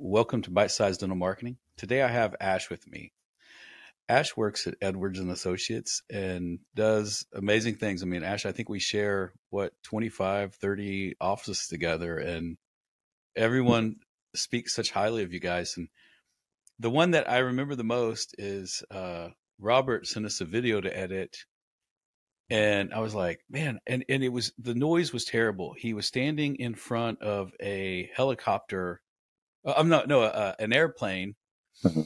[0.00, 1.56] Welcome to Bite Size Dental Marketing.
[1.76, 3.12] Today I have Ash with me.
[4.08, 8.02] Ash works at Edwards and Associates and does amazing things.
[8.02, 12.56] I mean, Ash, I think we share what 25, 30 offices together and
[13.34, 13.96] everyone
[14.36, 15.76] speaks such highly of you guys.
[15.76, 15.88] And
[16.78, 20.96] the one that I remember the most is uh, Robert sent us a video to
[20.96, 21.36] edit
[22.50, 25.74] and I was like, man, and and it was the noise was terrible.
[25.76, 29.02] He was standing in front of a helicopter.
[29.68, 31.34] Uh, I'm not no uh, an airplane,
[31.84, 32.02] mm-hmm.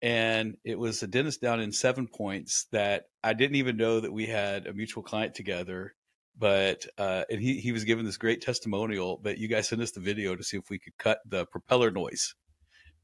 [0.00, 4.12] and it was a dentist down in Seven Points that I didn't even know that
[4.12, 5.94] we had a mutual client together.
[6.38, 9.18] But uh, and he he was giving this great testimonial.
[9.20, 11.90] But you guys sent us the video to see if we could cut the propeller
[11.90, 12.34] noise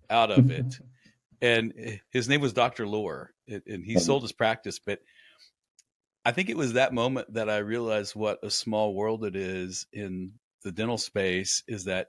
[0.09, 0.79] out of it.
[1.43, 5.01] and eh, his name was Doctor Lore, and he sold his practice, but
[6.25, 9.87] I think it was that moment that I realized what a small world it is
[9.93, 12.09] in the dental space is that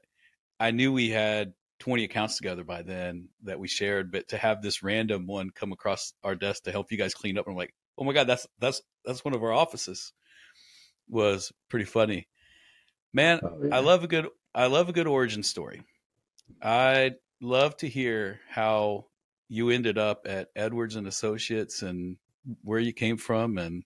[0.59, 4.61] I knew we had 20 accounts together by then that we shared, but to have
[4.61, 7.73] this random one come across our desk to help you guys clean up, I'm like,
[7.97, 10.13] oh my God, that's, that's, that's one of our offices
[11.09, 12.27] was pretty funny.
[13.13, 13.75] Man, oh, yeah.
[13.75, 15.83] I love a good, I love a good origin story.
[16.61, 19.05] I'd love to hear how
[19.49, 22.17] you ended up at Edwards and Associates and
[22.63, 23.83] where you came from and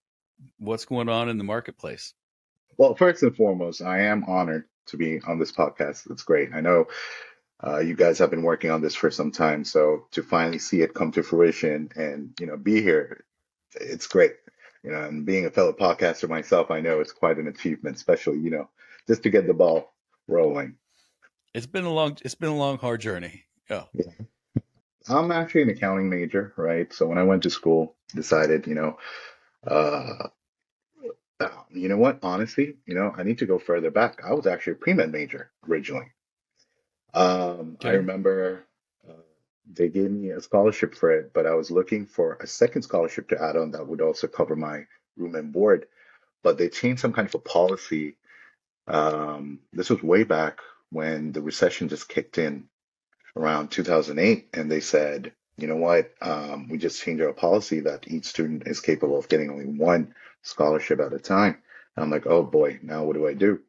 [0.60, 2.14] what's going on in the marketplace?
[2.78, 6.10] Well, first and foremost, I am honored to be on this podcast.
[6.10, 6.50] It's great.
[6.54, 6.86] I know
[7.66, 10.82] uh, you guys have been working on this for some time, so to finally see
[10.82, 13.24] it come to fruition and you know be here,
[13.76, 14.34] it's great.
[14.84, 18.40] You know, and being a fellow podcaster myself, I know it's quite an achievement, especially
[18.40, 18.70] you know
[19.08, 19.94] just to get the ball
[20.28, 20.76] rolling.
[21.54, 23.44] It's been a long, it's been a long, hard journey.
[23.70, 23.84] Yeah.
[23.94, 24.62] yeah.
[25.08, 26.92] I'm actually an accounting major, right?
[26.94, 28.98] So when I went to school, decided, you know,
[29.68, 30.28] uh,
[31.72, 32.20] you know what?
[32.24, 34.22] Honestly, you know, I need to go further back.
[34.24, 36.12] I was actually a pre med major originally.
[37.14, 38.66] Um, I remember
[39.08, 39.14] uh,
[39.72, 43.30] they gave me a scholarship for it, but I was looking for a second scholarship
[43.30, 44.86] to add on that would also cover my
[45.18, 45.88] room and board.
[46.44, 48.18] But they changed some kind of a policy.
[48.88, 52.66] Um, this was way back when the recession just kicked in
[53.36, 58.08] around 2008, and they said you know what, um, we just changed our policy that
[58.08, 61.62] each student is capable of getting only one scholarship at a time.
[61.96, 63.60] And I'm like, oh boy, now what do I do?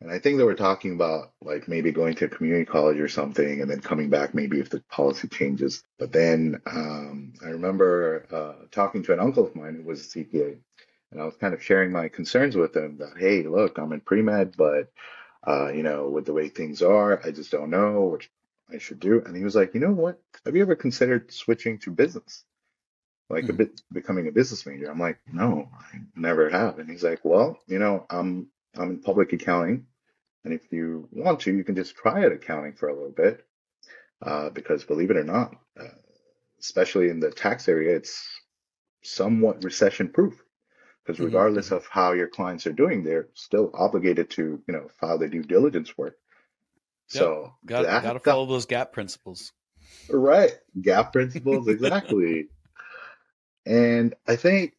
[0.00, 3.08] And I think they were talking about like maybe going to a community college or
[3.08, 5.82] something and then coming back maybe if the policy changes.
[5.98, 10.18] But then um, I remember uh, talking to an uncle of mine who was a
[10.18, 10.58] CPA
[11.12, 14.00] and I was kind of sharing my concerns with him that, hey, look, I'm in
[14.00, 14.92] pre med, but
[15.46, 18.30] uh, you know, with the way things are, I just don't know which
[18.70, 19.22] I should do.
[19.24, 20.20] And he was like, you know what?
[20.44, 22.44] Have you ever considered switching to business?
[23.30, 23.50] Like mm-hmm.
[23.50, 23.58] a hmm.
[23.58, 24.90] bit becoming a business major.
[24.90, 26.78] I'm like, no, I never have.
[26.78, 28.48] And he's like, well, you know, I'm
[28.78, 29.86] I'm in public accounting,
[30.44, 33.44] and if you want to, you can just try at accounting for a little bit,
[34.22, 35.88] uh, because believe it or not, uh,
[36.60, 38.26] especially in the tax area, it's
[39.02, 40.42] somewhat recession proof.
[41.04, 41.26] Because mm-hmm.
[41.26, 41.76] regardless mm-hmm.
[41.76, 45.42] of how your clients are doing, they're still obligated to, you know, file their due
[45.42, 46.16] diligence work.
[47.12, 47.22] Yep.
[47.22, 49.52] So got got to follow those GAAP principles.
[50.10, 52.48] Right, GAAP principles exactly.
[53.66, 54.74] and I think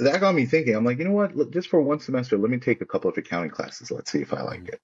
[0.00, 0.74] that got me thinking.
[0.74, 1.50] I'm like, you know what?
[1.50, 3.90] Just for one semester, let me take a couple of accounting classes.
[3.90, 4.80] Let's see if I like it.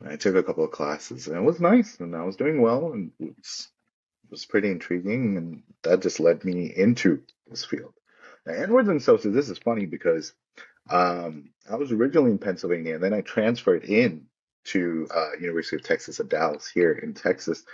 [0.00, 2.60] And I took a couple of classes, and it was nice, and I was doing
[2.62, 3.68] well, and it was,
[4.24, 7.92] it was pretty intriguing, and that just led me into this field.
[8.46, 10.32] Now, Edwards and Associates, this is funny because
[10.88, 14.26] um, I was originally in Pennsylvania, and then I transferred in
[14.64, 17.64] to uh, University of Texas at Dallas here in Texas.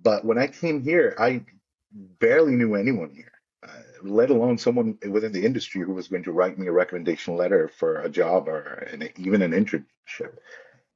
[0.00, 1.44] But when I came here, I
[1.92, 3.32] barely knew anyone here,
[3.62, 3.68] uh,
[4.02, 7.68] let alone someone within the industry who was going to write me a recommendation letter
[7.68, 8.60] for a job or
[8.92, 10.36] an, even an internship.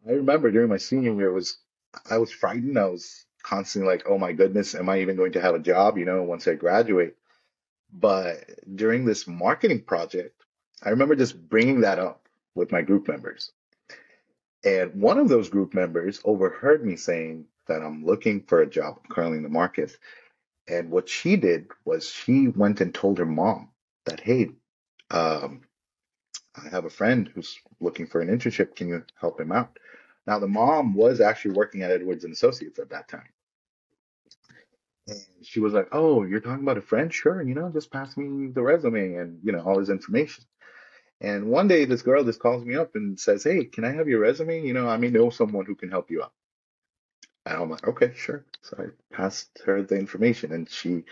[0.06, 1.59] I remember during my senior year, was
[2.11, 2.78] I was frightened.
[2.78, 5.99] I was constantly like, "Oh my goodness, am I even going to have a job?"
[5.99, 7.17] You know, once I graduate.
[7.93, 10.41] But during this marketing project,
[10.83, 13.53] I remember just bringing that up with my group members
[14.65, 19.00] and one of those group members overheard me saying that I'm looking for a job
[19.08, 19.97] currently in the market.
[20.69, 23.70] And what she did was she went and told her mom
[24.06, 24.50] that, hey,
[25.11, 25.62] um,
[26.56, 28.76] I have a friend who's looking for an internship.
[28.76, 29.79] Can you help him out?
[30.26, 33.29] Now, the mom was actually working at Edwards and Associates at that time.
[35.09, 37.12] And she was like, Oh, you're talking about a friend?
[37.12, 40.44] Sure, you know, just pass me the resume and, you know, all his information.
[41.20, 44.08] And one day this girl just calls me up and says, Hey, can I have
[44.08, 44.62] your resume?
[44.67, 46.32] You know, I may know someone who can help you out.
[47.47, 48.44] And I'm like, okay, sure.
[48.62, 51.05] So I passed her the information and she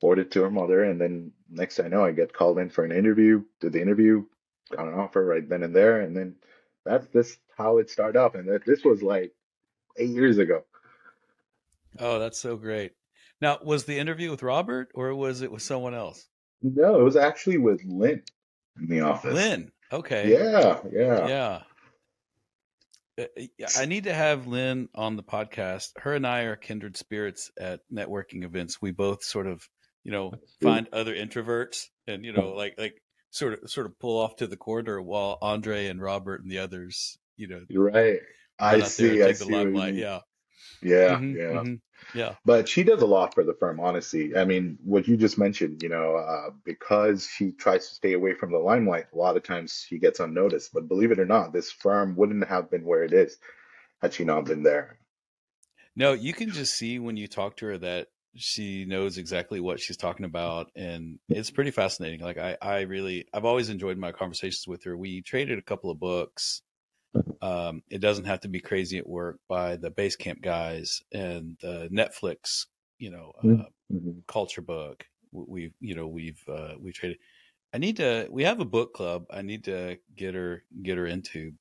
[0.00, 0.84] forwarded it to her mother.
[0.84, 4.24] And then next I know, I get called in for an interview, did the interview,
[4.70, 6.00] got an offer right then and there.
[6.00, 6.36] And then
[6.84, 8.34] that's just how it started off.
[8.34, 9.32] And this was like
[9.98, 10.64] eight years ago.
[11.98, 12.92] Oh, that's so great.
[13.40, 16.26] Now, was the interview with Robert or was it with someone else?
[16.62, 18.22] No, it was actually with Lynn
[18.80, 19.34] in the office.
[19.34, 19.72] Lynn.
[19.92, 20.32] Okay.
[20.32, 21.28] Yeah, yeah.
[21.28, 21.62] Yeah.
[23.18, 23.24] Uh,
[23.78, 25.90] I need to have Lynn on the podcast.
[25.96, 28.80] Her and I are kindred spirits at networking events.
[28.80, 29.66] We both sort of,
[30.04, 30.32] you know,
[30.62, 32.94] find other introverts and you know, like like
[33.30, 36.58] sort of sort of pull off to the corner while Andre and Robert and the
[36.58, 38.20] others, you know, right.
[38.58, 39.22] I see.
[39.22, 39.44] I see.
[39.44, 39.94] the what you limelight.
[39.94, 40.02] mean.
[40.02, 40.20] Yeah.
[40.82, 41.62] Yeah, Mhm, yeah.
[41.62, 41.80] mhm.
[42.12, 42.36] Yeah.
[42.44, 44.36] But she does a lot for the firm, honestly.
[44.36, 48.34] I mean, what you just mentioned, you know, uh, because she tries to stay away
[48.34, 50.72] from the limelight, a lot of times she gets unnoticed.
[50.72, 53.38] But believe it or not, this firm wouldn't have been where it is
[54.02, 55.00] had she not been there.
[55.94, 59.80] No, you can just see when you talk to her that she knows exactly what
[59.80, 62.20] she's talking about and it's pretty fascinating.
[62.20, 64.96] Like I I really I've always enjoyed my conversations with her.
[64.96, 66.62] We traded a couple of books.
[67.42, 71.88] Um it doesn't have to be crazy at work by the Basecamp guys and the
[71.92, 72.66] Netflix,
[72.98, 73.60] you know, Mm.
[73.60, 74.24] uh, Mhm.
[74.28, 75.06] culture book.
[75.32, 77.18] We've you know, we've uh we traded
[77.74, 79.26] I need to we have a book club.
[79.30, 81.54] I need to get her get her into.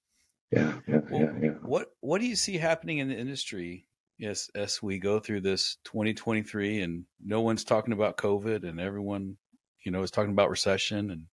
[0.52, 1.60] Yeah, yeah, Well, yeah, yeah.
[1.62, 3.88] what what do you see happening in the industry
[4.18, 9.38] Yes, as we go through this 2023 and no one's talking about COVID and everyone
[9.84, 11.28] you know is talking about recession and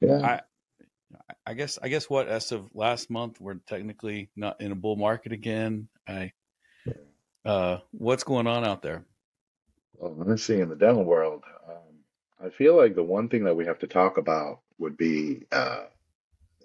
[0.00, 0.30] Yeah.
[1.46, 4.96] I guess I guess what as of last month we're technically not in a bull
[4.96, 5.88] market again.
[6.06, 6.32] I
[7.44, 9.04] uh what's going on out there?
[10.00, 10.60] Well, see.
[10.60, 13.86] in the dental world, um, I feel like the one thing that we have to
[13.86, 15.84] talk about would be uh,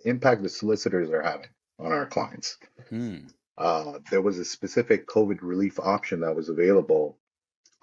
[0.06, 2.57] impact the solicitors are having on our clients.
[2.89, 3.18] Hmm.
[3.57, 7.18] Uh, there was a specific COVID relief option that was available,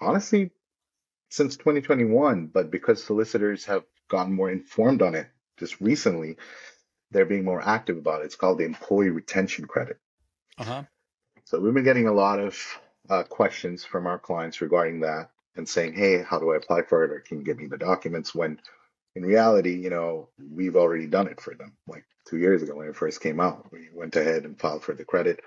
[0.01, 0.49] honestly,
[1.29, 5.27] since 2021, but because solicitors have gotten more informed on it
[5.57, 6.37] just recently,
[7.11, 8.25] they're being more active about it.
[8.25, 9.97] It's called the Employee Retention Credit.
[10.57, 10.83] Uh-huh.
[11.45, 12.57] So we've been getting a lot of
[13.09, 17.03] uh, questions from our clients regarding that and saying, hey, how do I apply for
[17.03, 17.11] it?
[17.11, 18.33] Or can you get me the documents?
[18.33, 18.59] When
[19.15, 21.75] in reality, you know, we've already done it for them.
[21.87, 24.93] Like two years ago when it first came out, we went ahead and filed for
[24.93, 25.41] the credit.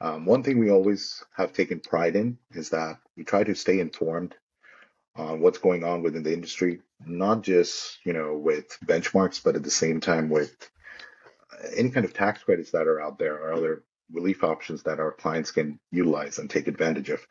[0.00, 3.78] Um, one thing we always have taken pride in is that we try to stay
[3.78, 4.34] informed
[5.14, 9.62] on what's going on within the industry, not just, you know, with benchmarks, but at
[9.62, 10.54] the same time with
[11.76, 15.12] any kind of tax credits that are out there or other relief options that our
[15.12, 17.26] clients can utilize and take advantage of.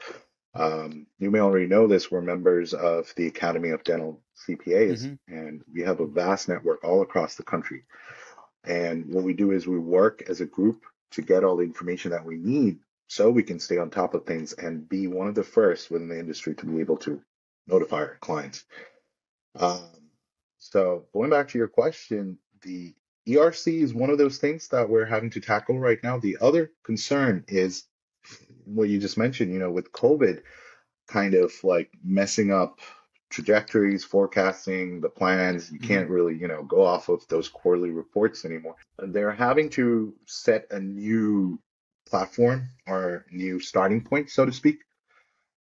[0.53, 2.11] Um, you may already know this.
[2.11, 5.19] We're members of the Academy of Dental CPAs, Mhm.
[5.27, 7.85] and we have a vast network all across the country.
[8.63, 12.11] And what we do is we work as a group to get all the information
[12.11, 15.35] that we need so we can stay on top of things and be one of
[15.35, 17.21] the first within the industry to be able to
[17.67, 18.65] notify our clients.
[19.55, 19.81] Um,
[20.57, 22.93] so going back to your question, the
[23.27, 26.17] ERC is one of those things that we're having to tackle right now.
[26.17, 27.85] The other concern is
[28.65, 30.41] what you just mentioned, you know, with COVID
[31.07, 32.79] kind of like messing up
[33.29, 35.71] trajectories, forecasting the plans.
[35.71, 38.75] You can't really, you know, go off of those quarterly reports anymore.
[38.99, 41.59] They're having to set a new
[42.07, 44.79] platform or new starting point, so to speak,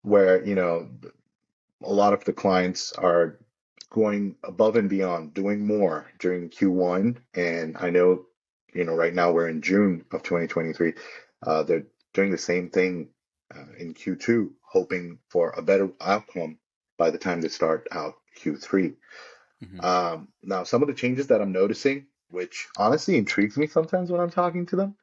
[0.03, 0.89] where, you know,
[1.83, 3.39] a lot of the clients are
[3.91, 7.19] going above and beyond, doing more during Q1.
[7.35, 8.27] And I know,
[8.75, 10.95] you know, right now we're in June of 2023.
[11.47, 13.11] Uh, they're doing the same thing
[13.55, 16.59] uh, in Q2, hoping for a better outcome
[16.99, 18.97] by the time they start out Q3.
[19.65, 19.85] Mhm.
[19.85, 24.21] Um, now, some of the changes that I'm noticing, which honestly intrigues me sometimes when
[24.21, 24.97] I'm talking to them,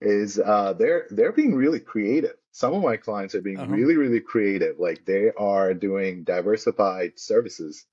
[0.00, 2.36] is uh, they're they're being really creative.
[2.52, 3.74] Some of my clients are being Uh-huh.
[3.74, 4.78] really really creative.
[4.78, 7.86] Like they are doing diversified services.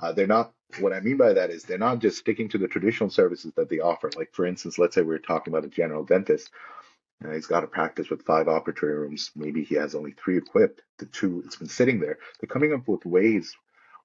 [0.00, 0.52] Uh, they're not.
[0.80, 3.68] What I mean by that is they're not just sticking to the traditional services that
[3.68, 4.10] they offer.
[4.16, 6.50] Like for instance, let's say we're talking about a general dentist.
[7.20, 9.30] And he's got a practice with five operatory rooms.
[9.36, 10.82] Maybe he has only three equipped.
[10.98, 12.18] The two, it's been sitting there.
[12.40, 13.54] They're coming up with ways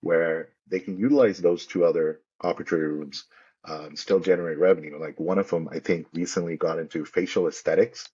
[0.02, 3.26] where they can utilize those two other operatory rooms,
[3.66, 5.00] um, still generate revenue.
[5.00, 8.08] Like one of them, I think, recently got into facial aesthetics.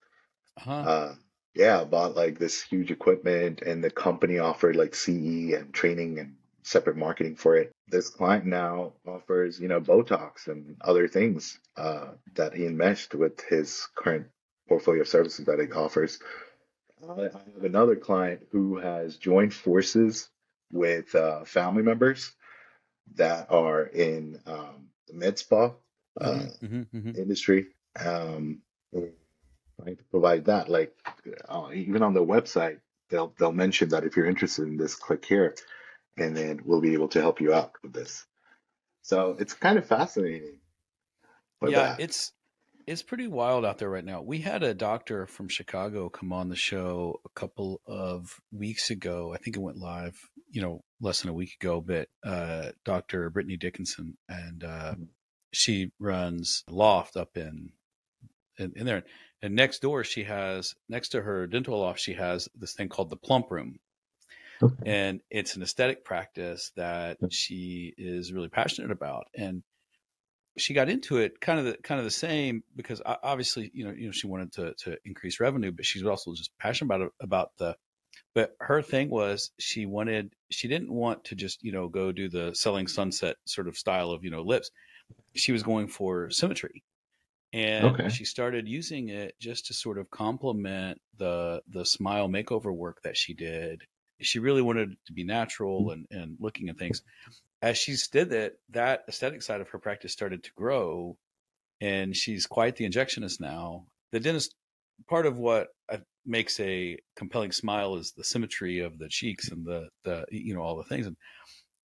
[0.58, 0.72] Uh-huh.
[0.72, 1.15] Uh,
[1.56, 6.36] yeah, bought like this huge equipment, and the company offered like CE and training and
[6.63, 7.72] separate marketing for it.
[7.88, 13.41] This client now offers, you know, Botox and other things uh, that he enmeshed with
[13.50, 14.27] his current
[14.67, 16.20] portfolio of services that he offers.
[17.08, 20.29] I have another client who has joined forces
[20.72, 22.32] with uh, family members
[23.15, 25.74] that are in um, the med spa
[26.22, 26.25] uh,
[26.62, 27.17] Mhm, mhm, mhm.
[27.17, 27.67] industry.
[28.00, 28.62] Um,
[28.93, 30.96] trying to provide that, like
[31.50, 32.79] uh, even on the website,
[33.10, 35.55] they'll they'll mention that if you're interested in this, click here,
[36.17, 38.25] and then we'll be able to help you out with this.
[39.01, 40.60] So it's kind of fascinating.
[41.62, 42.00] Yeah, that.
[42.00, 42.34] it's
[42.86, 44.22] it's pretty wild out there right now.
[44.22, 49.34] We had a doctor from Chicago come on the show a couple of weeks ago.
[49.34, 53.29] I think it went live, you know, less than a week ago, but uh, Dr.
[53.29, 55.03] Brittany Dickinson, and uh, mm-hmm.
[55.53, 57.70] she runs Loft up in,
[58.58, 59.03] in, in there.
[59.41, 63.10] And next door, she has next to her dental loft, she has this thing called
[63.10, 63.79] the Plump Room.
[64.86, 69.25] And it's an aesthetic practice that she is really passionate about.
[69.36, 69.63] And
[70.58, 73.91] she got into it kind of the kind of the same because obviously you know
[73.91, 77.51] you know she wanted to to increase revenue, but she's also just passionate about about
[77.58, 77.75] the.
[78.36, 82.29] But her thing was she wanted she didn't want to just you know go do
[82.29, 84.70] the selling sunset sort of style of you know lips.
[85.36, 86.84] She was going for symmetry,
[87.51, 88.10] and okay.
[88.10, 93.17] she started using it just to sort of complement the the smile makeover work that
[93.17, 93.84] she did.
[94.24, 97.01] She really wanted to be natural and and looking at things
[97.63, 101.18] as she's did that, that aesthetic side of her practice started to grow,
[101.80, 103.86] and she's quite the injectionist now.
[104.12, 104.53] The dentist,
[105.08, 109.65] part of what uh, makes a compelling smile is the symmetry of the cheeks and
[109.65, 111.15] the the you know all the things, and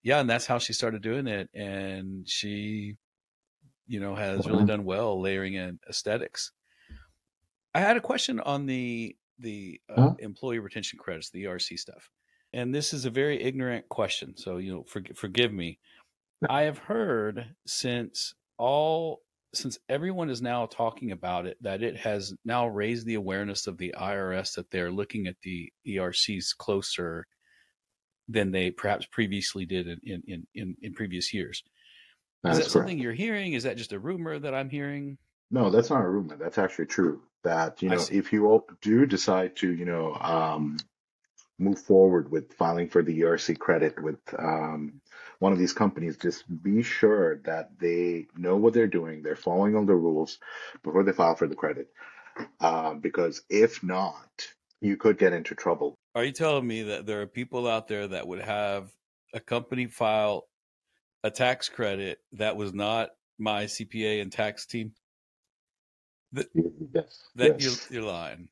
[0.02, 2.96] yeah, and that's how she started doing it, and she,
[3.86, 6.50] you know, has really done well layering in aesthetics.
[7.72, 10.14] I had a question on the the uh, huh?
[10.18, 12.10] employee retention credits, the ERC stuff
[12.52, 15.78] and this is a very ignorant question, so you know, for, forgive me.
[16.48, 19.22] I have heard since all
[19.54, 23.78] since everyone is now talking about it that it has now raised the awareness of
[23.78, 27.26] the IRS that they're looking at the ERCs closer
[28.28, 31.62] than they perhaps previously did in in in, in previous years.
[32.42, 33.54] That's is that something you're hearing?
[33.54, 35.18] Is that just a rumor that I'm hearing?
[35.50, 36.36] No, that's not a rumor.
[36.36, 37.22] That's actually true.
[37.44, 40.76] That you know, if you do decide to, you know, um,
[41.58, 45.00] move forward with filing for the ERC credit with um,
[45.38, 49.22] one of these companies, just be sure that they know what they're doing.
[49.22, 50.38] They're following all the rules
[50.82, 51.88] before they file for the credit.
[52.60, 54.28] Uh, because if not,
[54.80, 55.94] you could get into trouble.
[56.14, 58.90] Are you telling me that there are people out there that would have
[59.34, 60.46] a company file
[61.24, 64.92] a tax credit that was not my CPA and tax team?
[66.32, 66.46] That,
[66.94, 67.22] yes.
[67.36, 67.88] That yes.
[67.90, 68.48] You're, you're lying.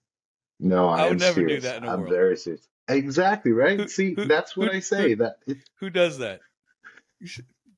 [0.59, 1.63] No, I, I would never serious.
[1.63, 2.13] do that in a I'm world.
[2.13, 2.67] very serious.
[2.89, 3.81] Exactly right.
[3.81, 5.15] Who, See, who, that's what who, I say.
[5.15, 5.37] that
[5.81, 6.41] who does that?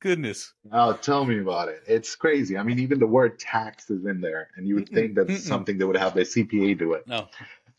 [0.00, 0.52] Goodness.
[0.70, 1.82] Oh, tell me about it.
[1.86, 2.56] It's crazy.
[2.56, 5.38] I mean, even the word tax is in there, and you would think that's Mm-mm.
[5.38, 7.06] something that would have a CPA do it.
[7.06, 7.28] No,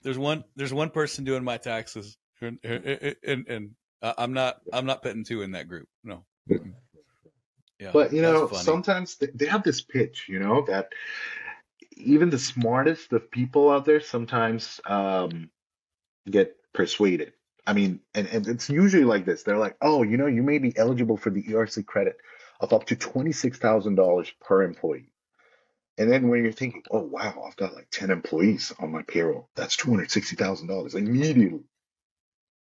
[0.03, 0.43] there's one.
[0.55, 3.69] There's one person doing my taxes, and, and, and, and
[4.01, 4.57] I'm not.
[4.73, 5.87] I'm not putting two in that group.
[6.03, 6.25] No.
[7.79, 10.89] Yeah, but you know, sometimes they, they have this pitch, you know, that
[11.95, 15.49] even the smartest of people out there sometimes um,
[16.29, 17.33] get persuaded.
[17.65, 19.43] I mean, and, and it's usually like this.
[19.43, 22.17] They're like, oh, you know, you may be eligible for the ERC credit
[22.59, 25.11] of up to $26,000 per employee.
[25.97, 29.49] And then when you're thinking, oh, wow, I've got like 10 employees on my payroll,
[29.55, 31.59] that's $260,000 immediately.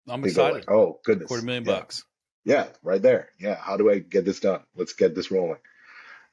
[0.08, 0.54] I'm excited.
[0.54, 1.28] Like, oh, goodness.
[1.28, 1.72] Quarter million yeah.
[1.72, 2.04] bucks.
[2.44, 3.30] Yeah, right there.
[3.38, 3.56] Yeah.
[3.56, 4.60] How do I get this done?
[4.76, 5.60] Let's get this rolling.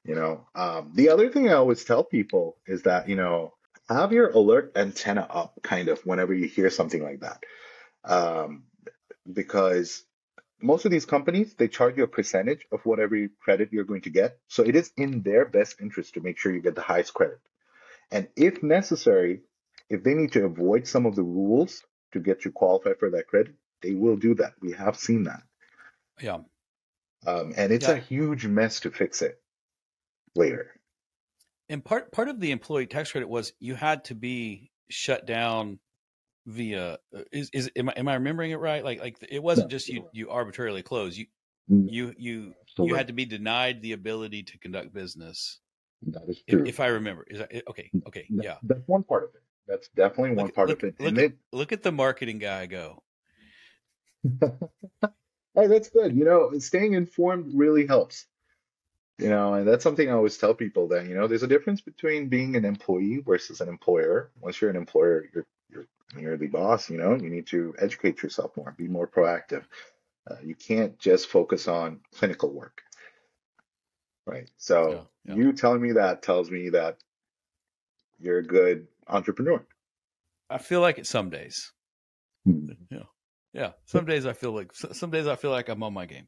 [0.04, 3.54] You know, um, the other thing I always tell people is that, you know,
[3.90, 7.44] have your alert antenna up kind of whenever you hear something like that.
[8.04, 8.64] Um,
[9.32, 10.04] because
[10.62, 14.10] most of these companies they charge you a percentage of whatever credit you're going to
[14.10, 14.38] get.
[14.48, 17.40] So it is in their best interest to make sure you get the highest credit.
[18.12, 19.42] And if necessary
[19.90, 23.28] if they need to avoid some of the rules to get you qualified for that
[23.28, 24.54] credit they will do that.
[24.62, 25.42] We have seen that.
[26.22, 26.40] Yeah.
[27.26, 27.96] Um, and it's yeah.
[27.96, 29.42] a huge mess to fix it
[30.36, 30.79] later
[31.70, 35.80] and part part of the employee tax credit was you had to be shut down
[36.46, 38.84] via uh, is is am I, am I remembering it right?
[38.84, 41.18] Like like it wasn't just you you arbitrarily closed.
[41.18, 41.28] You
[41.68, 45.60] you you you had to be denied the ability to conduct business.
[46.08, 46.62] That is true.
[46.62, 47.92] If, if I remember, is that okay?
[48.08, 48.56] Okay, yeah.
[48.64, 49.42] That's one part of it.
[49.68, 50.96] That's definitely one look, part look, of it.
[51.00, 53.04] Look at, look at the marketing guy go.
[54.34, 56.16] hey, that's good.
[56.16, 58.26] You know, staying informed really helps.
[59.20, 61.82] You know, and that's something I always tell people that, you know, there's a difference
[61.82, 64.32] between being an employee versus an employer.
[64.40, 68.24] Once you're an employer, you're you're you're the boss, you know, you need to educate
[68.24, 69.66] yourself more, be more proactive.
[70.30, 72.82] Uh, you can't just focus on clinical work.
[74.26, 74.50] Right.
[74.58, 75.44] So yeah, yeah.
[75.44, 76.98] you telling me that tells me that
[78.20, 79.66] you're a good entrepreneur.
[80.50, 81.74] I feel like it some days.
[82.46, 82.70] Hmm.
[82.90, 83.04] Yeah.
[83.54, 83.72] Yeah.
[83.86, 86.28] Some days I feel like some days I feel like I'm on my game.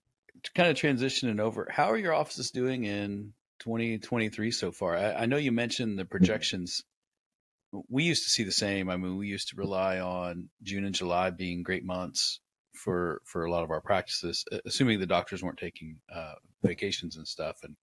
[0.56, 1.68] Kind of transitioning over.
[1.70, 4.98] How are your offices doing in 2023 so far?
[4.98, 6.10] I, I know you mentioned the hmm.
[6.10, 6.84] projections
[7.90, 8.90] we used to see the same.
[8.90, 12.40] I mean, we used to rely on June and July being great months
[12.74, 16.34] for for a lot of our practices, assuming the doctors weren't taking uh,
[16.64, 17.58] vacations and stuff.
[17.64, 17.76] And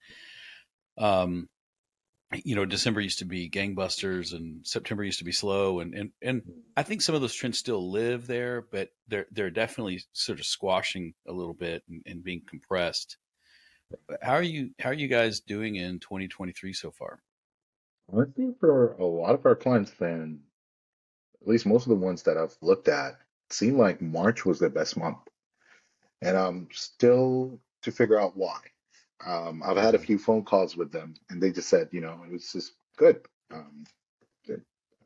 [0.99, 1.49] um,
[2.33, 5.81] you know, December used to be gangbusters and September used to be slow.
[5.81, 6.43] And, and, and
[6.77, 10.45] I think some of those trends still live there, but they're, they're definitely sort of
[10.47, 13.17] squashing a little bit and, and being compressed.
[14.21, 17.21] How are you, how are you guys doing in 2023 so far?
[18.13, 20.41] I think for a lot of our clients, then
[21.41, 23.19] at least most of the ones that I've looked at,
[23.51, 25.19] seemed like March was their best month.
[26.21, 28.59] And I'm still to figure out why.
[29.25, 32.23] Um, I've had a few phone calls with them, and they just said, you know,
[32.25, 33.21] it was just good.
[33.53, 33.85] Um,
[34.49, 34.55] I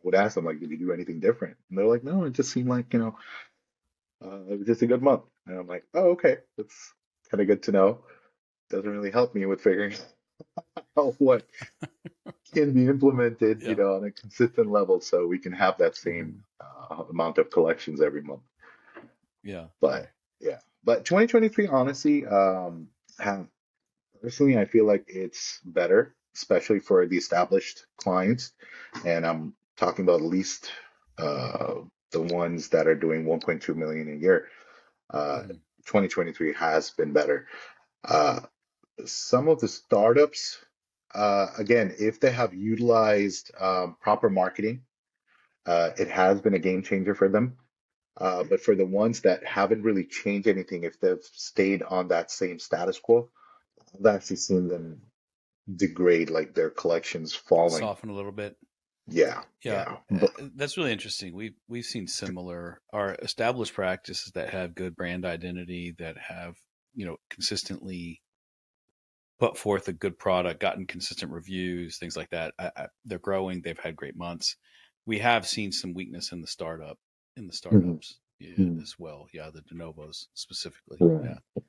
[0.02, 1.56] would ask them, like, did you do anything different?
[1.70, 3.16] And they're like, no, it just seemed like, you know,
[4.24, 5.22] uh, it was just a good month.
[5.46, 6.92] And I'm like, oh, okay, that's
[7.30, 8.04] kind of good to know.
[8.70, 9.94] Doesn't really help me with figuring
[10.98, 11.44] out what
[12.52, 13.68] can be implemented, Yeah.
[13.70, 17.50] you know, on a consistent level, so we can have that same uh, amount of
[17.50, 18.42] collections every month.
[19.42, 19.66] Yeah.
[19.80, 22.88] But yeah, but 2023, honestly, um,
[23.18, 23.46] have,
[24.22, 28.52] personally, I feel like it's better, especially for the established clients.
[29.04, 30.70] And I'm talking about at least
[31.18, 31.76] uh,
[32.12, 34.48] the ones that are doing 1.2 million a year.
[35.10, 35.60] Uh, Mhm.
[35.86, 37.48] 2023 has been better.
[38.04, 38.40] Uh,
[39.06, 40.64] some of the startups,
[41.14, 44.84] uh, again, if they have utilized um, proper marketing,
[45.66, 47.56] uh, it has been a game changer for them.
[48.16, 52.30] Uh, but for the ones that haven't really changed anything, if they've stayed on that
[52.30, 53.30] same status quo,
[53.98, 55.02] I've actually seen them
[55.76, 57.80] degrade, like their collections falling.
[57.80, 58.56] Soften a little bit.
[59.08, 60.18] Yeah, Yeah, yeah.
[60.20, 61.34] But uh, that's really interesting.
[61.34, 66.54] We've we've seen similar our established practices that have good brand identity that have
[66.94, 68.22] you know consistently
[69.40, 72.54] put forth a good product, gotten consistent reviews, things like that.
[72.60, 73.60] I, I, they're growing.
[73.60, 74.56] They've had great months.
[75.04, 76.96] We have seen some weakness in the startup
[77.36, 78.80] in the startups yeah, Mhm.
[78.80, 79.26] as well.
[79.32, 80.98] Yeah, the de novos specifically.
[81.00, 81.30] Right.
[81.56, 81.62] Yeah.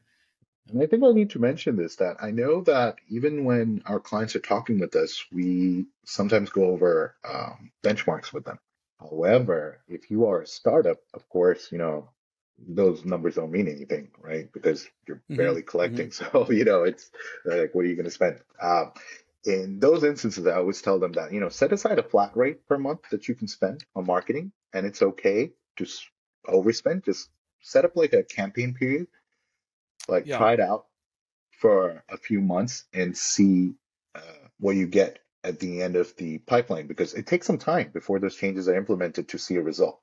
[0.69, 3.99] And I think I'll need to mention this that I know that even when our
[3.99, 8.59] clients are talking with us, we sometimes go over um, benchmarks with them.
[8.99, 12.09] However, if you are a startup, of course, you know,
[12.57, 14.51] those numbers don't mean anything, right?
[14.53, 16.11] Because you're Mhm, barely collecting.
[16.11, 17.11] So, you know, it's
[17.43, 18.39] like, what are you going to spend?
[18.61, 18.93] Um,
[19.45, 22.65] in those instances, I always tell them that, you know, set aside a flat rate
[22.67, 25.85] per month that you can spend on marketing, and it's okay to
[26.47, 27.03] overspend.
[27.05, 27.29] Just
[27.61, 29.07] set up like a campaign period
[30.07, 30.37] like Yeah.
[30.37, 30.85] try it out
[31.51, 33.73] for a few months and see
[34.15, 37.89] uh, what you get at the end of the pipeline because it takes some time
[37.93, 39.99] before those changes are implemented to see a result.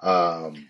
[0.00, 0.68] Um,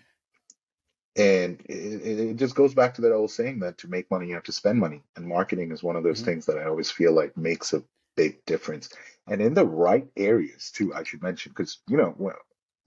[1.15, 4.33] and it, it just goes back to that old saying that to make money, you
[4.33, 5.03] have to spend money.
[5.15, 6.25] And marketing is one of those Mhm.
[6.25, 7.83] things that I always feel like makes a
[8.15, 8.89] big difference.
[9.27, 12.37] And in the right areas too, I should mention, because, you know, well,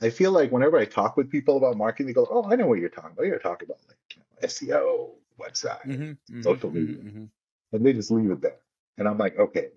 [0.02, 2.66] I feel like whenever I talk with people about marketing, they go, "Oh, I know
[2.66, 3.26] what you're talking about.
[3.26, 7.31] You're talking about like you know, SEO, website, Mhm, mhm, social mhm, media," mhm.
[7.72, 8.61] and they just leave it there.
[8.99, 9.70] And I'm like, okay,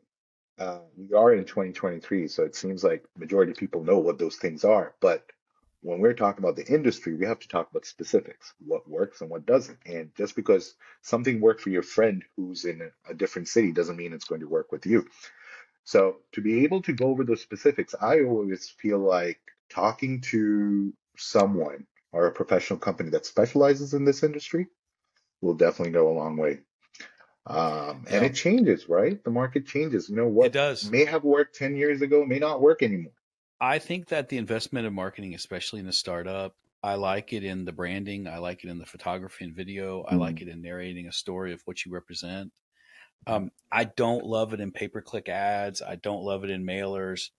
[0.60, 4.38] uh, we are in 2023, so it seems like majority of people know what those
[4.38, 4.95] things are.
[5.02, 5.32] But
[5.82, 9.30] when we're talking about the industry, we have to talk about specifics, what works and
[9.30, 9.80] what doesn't.
[9.86, 14.13] And just because something worked for your friend who's in a different city doesn't mean
[14.13, 15.08] it's going to work with you.
[15.84, 20.93] So to be able to go over those specifics, I always feel like talking to
[21.17, 24.67] someone or a professional company that specializes in this industry
[25.41, 26.60] will definitely go a long way.
[27.45, 28.23] Um, and Yeah.
[28.25, 29.23] it changes, right?
[29.23, 30.10] The market changes.
[30.10, 30.47] You know what?
[30.47, 30.89] It does.
[30.89, 33.13] may have worked 10 years ago may not work anymore.
[33.60, 37.65] I think that the investment in marketing, especially in a startup, I like it in
[37.65, 38.28] the branding.
[38.28, 40.04] I like it in the photography and video.
[40.04, 42.54] I like it in narrating a story of what you represent.
[43.28, 45.82] Um, I don't love it in pay per click ads.
[45.82, 47.32] I don't love it in mailers.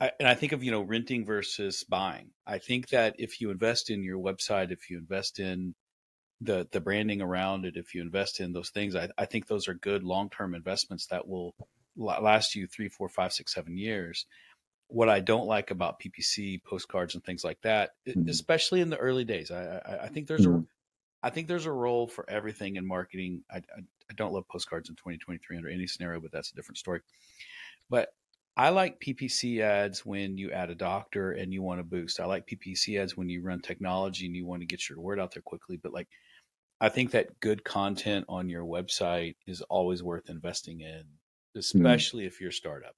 [0.00, 2.30] I, and I think of you know renting versus buying.
[2.46, 5.74] I think that if you invest in your website, if you invest in
[6.42, 9.68] the the branding around it, if you invest in those things, I, I think those
[9.68, 11.54] are good long term investments that will
[11.96, 14.26] last you three, four, five, six, seven years.
[14.88, 18.22] What I don't like about PPC postcards and things like that, Mhm.
[18.28, 20.66] especially in the early days, I, I, I think there's a Mhm.
[21.22, 23.44] I think there's a role for everything in marketing.
[23.50, 26.78] I, I, I don't love postcards in 2023 under any scenario, but that's a different
[26.78, 27.02] story.
[27.88, 28.14] But
[28.56, 32.20] I like PPC ads when you add a doctor and you want to boost.
[32.20, 35.20] I like PPC ads when you run technology and you want to get your word
[35.20, 35.76] out there quickly.
[35.76, 36.08] But like,
[36.82, 41.04] I think that good content on your website is always worth investing in,
[41.56, 42.96] especially if you're a startup.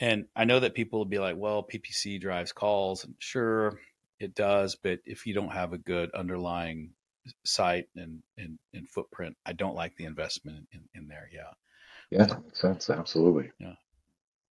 [0.00, 3.04] And I know that people will be like, well, PPC drives calls.
[3.04, 3.78] And sure,
[4.18, 4.74] it does.
[4.74, 6.90] But if you don't have a good underlying
[7.44, 11.28] site and, and, and footprint, I don't like the investment in, in there.
[11.32, 11.52] Yeah.
[12.10, 12.90] Yeah, that makes sense.
[12.90, 13.52] Absolutely.
[13.60, 13.74] Yeah.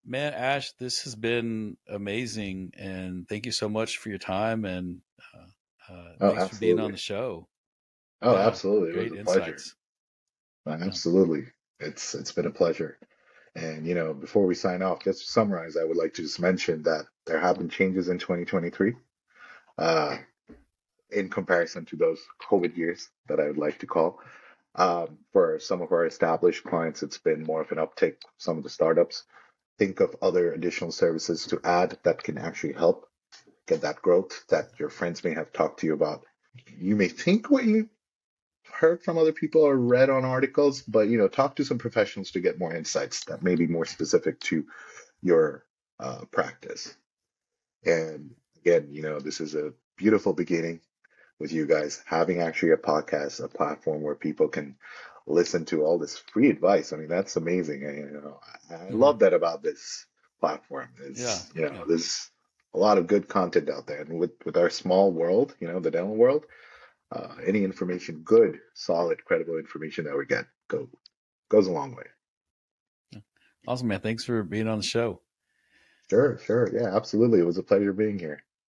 [0.07, 2.75] Man, Ash, this has been amazing.
[2.79, 4.65] And thank you so much for your time.
[4.65, 5.01] And
[5.35, 7.49] uh, uh, Oh, thanks for being on the show.
[8.23, 8.91] Oh, Yeah, absolutely.
[8.91, 9.41] It Great was a pleasure.
[9.53, 9.75] insights.
[10.67, 11.45] Uh, Absolutely.
[11.81, 12.99] It's it's been a pleasure.
[13.55, 16.41] And, you know, before we sign off, just to summarize, I would like to just
[16.41, 18.95] mention that there have been changes in 2023
[19.79, 20.19] uh,
[21.11, 24.21] in comparison to those COVID years that I would like to call.
[24.75, 28.17] Um, for some of our established clients, it's been more of an uptick.
[28.37, 29.25] Some of the startups
[29.79, 33.09] think of other additional services to add that can actually help
[33.67, 36.23] get that growth that your friends may have talked to you about.
[36.79, 37.89] You may think what you
[38.73, 42.31] heard from other people or read on articles, but you know, talk to some professionals
[42.33, 44.67] to get more insights that may be more specific to
[45.23, 45.65] your
[46.01, 46.95] uh, practice.
[47.85, 50.81] And again, you know, this is a beautiful beginning
[51.39, 54.77] with you guys having actually a podcast, a platform where people can
[55.27, 56.93] listen to all this free advice.
[56.93, 57.87] I mean, that's amazing.
[57.87, 58.99] I, you know, I, I mm-hmm.
[58.99, 60.07] love that about this
[60.41, 60.89] platform.
[61.01, 61.85] Is yeah, you know, yeah.
[61.87, 62.31] there's
[62.75, 65.81] a lot of good content out there, and with with our small world, you know,
[65.81, 66.45] the dental world,
[67.13, 70.89] uh, any information, good, solid, credible information that we get, go
[71.49, 73.23] goes a long way.
[73.67, 74.01] Awesome, man.
[74.01, 75.21] Thanks for being on the show.
[76.09, 76.71] Sure, sure.
[76.73, 77.41] Yeah, absolutely.
[77.41, 78.43] It was a pleasure being here.